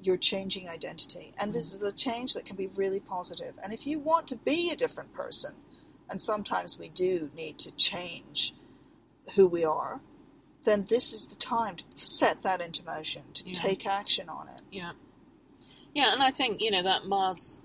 [0.00, 3.54] your changing identity, and this is a change that can be really positive.
[3.62, 5.52] And if you want to be a different person,
[6.08, 8.54] and sometimes we do need to change
[9.34, 10.00] who we are,
[10.64, 13.52] then this is the time to set that into motion, to Yeah.
[13.54, 14.60] take action on it.
[14.70, 14.92] Yeah.
[15.94, 17.60] Yeah, and I think, you know, that Mars,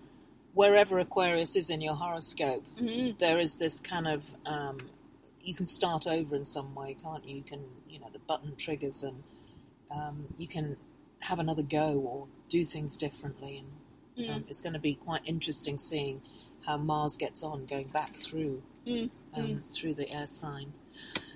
[0.54, 3.18] wherever Aquarius is in your horoscope, Mm-hmm.
[3.20, 4.78] there is this kind of, um,
[5.44, 7.38] you can start over in some way, can't you?
[7.38, 9.24] You can, you know, the button triggers and
[9.92, 10.78] um, you can
[11.20, 13.64] have another go or do things differently.
[14.18, 16.22] And um, it's going to be quite interesting seeing
[16.66, 20.74] how Mars gets on going back through Mm, um, through the air sign.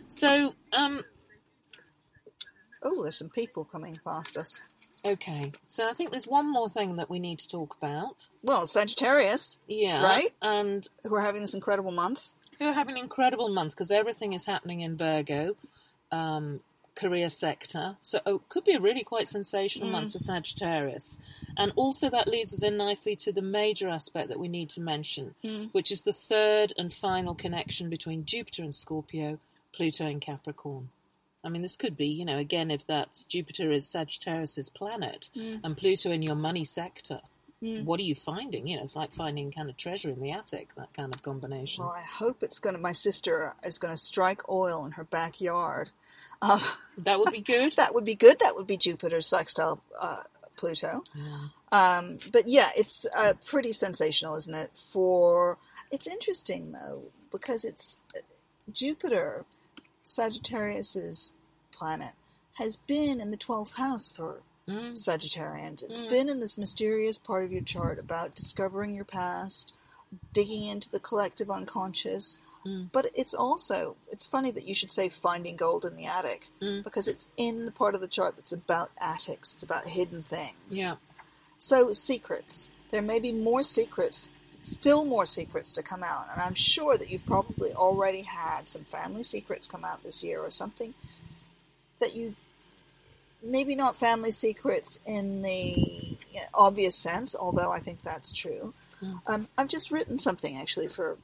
[0.07, 1.05] So, um,
[2.83, 4.59] Oh, there's some people coming past us.
[5.05, 8.27] Okay, so I think there's one more thing that we need to talk about.
[8.43, 10.03] Well, Sagittarius, Yeah.
[10.03, 10.33] Right.
[10.41, 12.33] And who are having this incredible month.
[12.59, 15.55] You're having an incredible month because everything is happening in Virgo,
[16.11, 16.61] um,
[16.95, 17.95] career sector.
[18.01, 20.13] So oh, it could be a really quite sensational month mm.
[20.13, 21.19] for Sagittarius.
[21.55, 24.81] And also that leads us in nicely to the major aspect that we need to
[24.81, 25.69] mention, mm.
[25.73, 29.39] which is the third and final connection between Jupiter and Scorpio,
[29.73, 30.89] Pluto and Capricorn.
[31.43, 35.61] I mean, this could be, you know, again, if that's Jupiter is Sagittarius's planet mm.
[35.63, 37.21] and Pluto in your money sector.
[37.59, 38.67] What are you finding?
[38.67, 41.83] You know, it's like finding kind of treasure in the attic, that kind of combination.
[41.83, 42.81] Well, I hope it's going to.
[42.81, 45.89] My sister is going to strike oil in her backyard.
[46.41, 46.61] Um,
[46.99, 47.73] That would be good.
[47.77, 48.39] that would be good.
[48.39, 50.21] That would be Jupiter sextile uh,
[50.55, 51.03] Pluto.
[51.71, 54.71] Um, but yeah, it's uh, pretty sensational, isn't it?
[54.91, 55.57] For
[55.91, 58.21] it's interesting though because it's uh,
[58.71, 59.45] Jupiter,
[60.03, 61.33] Sagittarius's
[61.71, 62.13] planet,
[62.53, 64.93] has been in the twelfth house for Mm.
[64.93, 65.84] Sagittarians.
[65.84, 66.10] It's Mm.
[66.10, 69.73] been in this mysterious part of your chart about discovering your past,
[70.34, 72.39] digging into the collective unconscious.
[72.65, 72.89] Mm.
[72.91, 76.84] But it's also, it's funny that you should say finding gold in the attic Mm.
[76.84, 80.77] because it's in the part of the chart that's about attics, it's about hidden things.
[80.77, 80.97] Yeah.
[81.58, 82.69] So, secrets.
[82.91, 84.30] There may be more secrets,
[84.62, 86.27] still more secrets to come out.
[86.32, 90.41] And I'm sure that you've probably already had some family secrets come out this year
[90.41, 90.93] or something
[91.99, 92.36] that you
[93.41, 96.17] maybe not family secrets in the
[96.54, 98.73] obvious sense, although I think that's true.
[99.02, 99.19] Mm.
[99.28, 101.17] Um, I've just written something actually for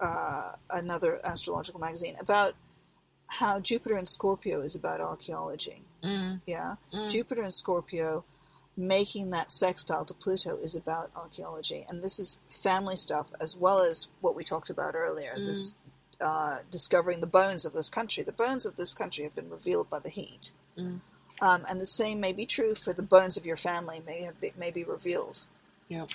[0.00, 2.54] uh, another astrological magazine about
[3.26, 5.82] how Jupiter and Scorpio is about archaeology.
[6.02, 6.40] Mm.
[6.46, 7.08] Yeah, Mm.
[7.10, 8.24] Jupiter and Scorpio
[8.76, 13.80] making that sextile to Pluto is about archaeology, and this is family stuff as well
[13.80, 15.32] as what we talked about earlier.
[15.36, 15.74] This
[16.20, 18.22] uh, discovering the bones of this country.
[18.22, 21.00] The bones of this country have been revealed by the heat, Mm.
[21.42, 24.00] Um, and the same may be true for the bones of your family.
[24.06, 25.42] May have be, may be revealed.
[25.88, 26.06] Yeah.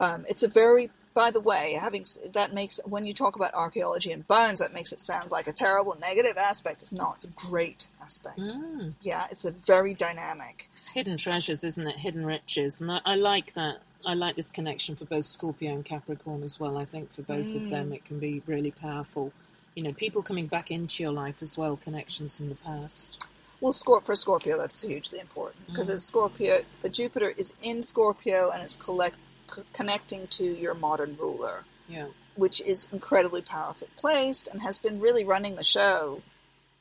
[0.00, 4.10] Um, it's a very, by the way, having that makes when you talk about archaeology
[4.10, 6.82] and bones, that makes it sound like a terrible negative aspect.
[6.82, 7.16] It's not.
[7.16, 8.40] It's a great aspect.
[8.40, 8.94] Mm.
[9.00, 10.68] Yeah, it's a very dynamic.
[10.72, 11.98] It's hidden treasures, isn't it?
[11.98, 12.80] Hidden riches.
[12.80, 13.82] And I, I like that.
[14.04, 16.76] I like this connection for both Scorpio and Capricorn as well.
[16.76, 19.32] I think for both of them it can be really powerful.
[19.76, 23.26] You know, people coming back into your life as well, connections from the past.
[23.60, 26.18] Well, Scor- for Scorpio, that's hugely important because it's mm-hmm.
[26.18, 26.62] Scorpio.
[26.82, 29.16] The Jupiter is in Scorpio and it's collect,
[29.54, 32.06] c- connecting to your modern ruler, Yeah.
[32.36, 36.22] which is incredibly powerfully placed and has been really running the show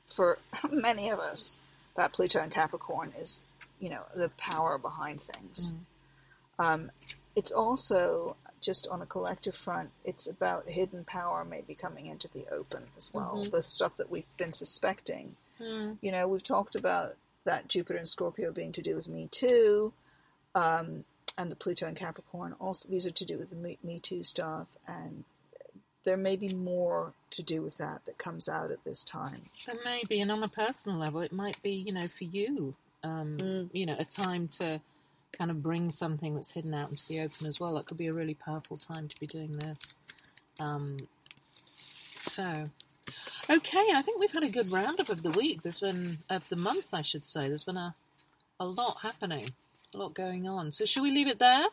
[0.08, 0.38] for
[0.72, 1.58] many of us.
[1.98, 3.42] That Pluto and Capricorn is,
[3.80, 5.72] you know, the power behind things.
[5.72, 5.82] Mm-hmm.
[6.62, 6.92] Um,
[7.36, 9.90] it's also just on a collective front.
[10.06, 13.36] It's about hidden power maybe coming into the open as well.
[13.38, 13.50] Mm-hmm.
[13.52, 15.36] The stuff that we've been suspecting.
[15.62, 15.98] Mm.
[16.02, 19.94] You know, we've talked about that Jupiter and Scorpio being to do with Me Too,
[20.56, 21.04] um,
[21.38, 22.54] and the Pluto and Capricorn.
[22.60, 25.24] Also, these are to do with the Me, Me Too stuff, and
[26.04, 29.44] there may be more to do with that that comes out at this time.
[29.66, 32.76] There may be, and on a personal level, it might be, you know, for you,
[33.04, 33.70] um, Mm.
[33.74, 34.82] you know, a time to
[35.32, 37.76] kind of bring something that's hidden out into the open as well.
[37.76, 39.78] That could be a really powerful time to be doing this.
[40.60, 41.08] Um,
[42.20, 42.70] so,
[43.50, 45.64] okay, I think we've had a good roundup of the week.
[45.64, 47.48] There's been of the month, I should say.
[47.48, 47.96] There's been a
[48.60, 49.52] a lot happening,
[49.94, 50.72] a lot going on.
[50.72, 51.68] So, should we leave it there?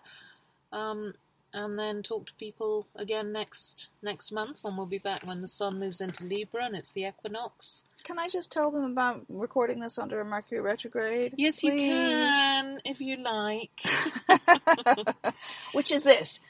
[0.72, 1.14] Um,
[1.52, 5.48] and then talk to people again next next month when we'll be back when the
[5.48, 7.82] sun moves into Libra and it's the equinox.
[8.04, 11.34] Can I just tell them about recording this under a Mercury retrograde?
[11.36, 13.80] Yes, you can, if you like.
[15.72, 16.40] Which is this.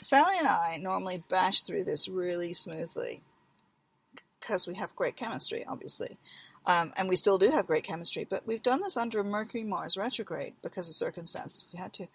[0.00, 3.20] Sally and I normally bash through this really smoothly
[4.40, 6.18] because we have great chemistry, obviously.
[6.66, 9.64] Um, and we still do have great chemistry, but we've done this under a Mercury
[9.64, 11.64] Mars retrograde because of circumstances.
[11.72, 12.08] We had to.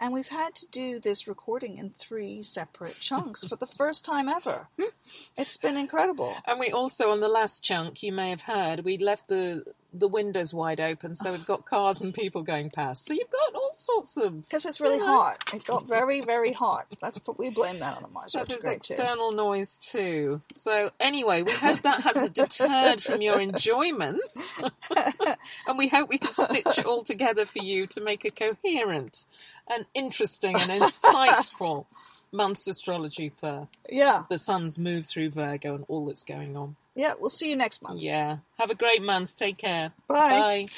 [0.00, 4.28] And we've had to do this recording in three separate chunks for the first time
[4.28, 4.68] ever.
[5.36, 6.36] It's been incredible.
[6.46, 10.08] And we also, on the last chunk, you may have heard, we left the the
[10.08, 13.06] windows wide open, so we've got cars and people going past.
[13.06, 14.42] So you've got all sorts of.
[14.42, 15.06] Because it's really Yeah.
[15.06, 15.44] hot.
[15.54, 16.86] It got very, very hot.
[17.00, 18.92] That's what we blame that on the Mars So there's retrograde too.
[18.94, 20.40] external noise too.
[20.52, 24.20] So anyway, we hope that hasn't deterred from your enjoyment,
[25.66, 29.24] and we hope we can stitch it all together for you to make a coherent
[29.68, 31.86] and interesting and insightful
[32.32, 36.76] month's astrology for Yeah, the sun's move through Virgo and all that's going on.
[36.98, 37.14] Yeah.
[37.18, 38.00] We'll see you next month.
[38.00, 38.38] Yeah.
[38.58, 39.36] Have a great month.
[39.36, 39.92] Take care.
[40.08, 40.38] Bye.
[40.38, 40.68] Bye.